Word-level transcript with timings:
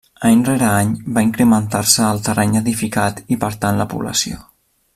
Any 0.27 0.39
rere 0.45 0.67
any 0.75 0.93
va 1.17 1.23
incrementant-se 1.25 2.01
el 2.13 2.21
terreny 2.29 2.57
edificat 2.63 3.21
i 3.37 3.39
per 3.45 3.51
tant 3.67 3.79
la 3.83 3.87
població. 3.93 4.41